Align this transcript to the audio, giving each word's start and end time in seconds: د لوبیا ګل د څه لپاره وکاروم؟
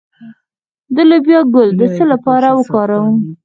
د 0.95 0.97
لوبیا 1.09 1.39
ګل 1.53 1.69
د 1.79 1.81
څه 1.95 2.03
لپاره 2.11 2.47
وکاروم؟ 2.57 3.15